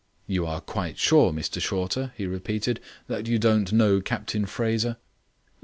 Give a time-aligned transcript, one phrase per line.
[0.25, 4.97] "You are quite sure, Mr Shorter," he repeated, "that you don't know Captain Fraser?"